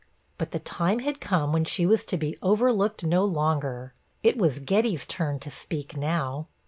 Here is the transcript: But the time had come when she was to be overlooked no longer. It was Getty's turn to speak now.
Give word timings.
But 0.39 0.49
the 0.49 0.57
time 0.57 0.97
had 0.97 1.21
come 1.21 1.53
when 1.53 1.63
she 1.63 1.85
was 1.85 2.03
to 2.05 2.17
be 2.17 2.35
overlooked 2.41 3.03
no 3.03 3.23
longer. 3.23 3.93
It 4.23 4.35
was 4.35 4.57
Getty's 4.57 5.05
turn 5.05 5.37
to 5.41 5.51
speak 5.51 5.95
now. 5.95 6.47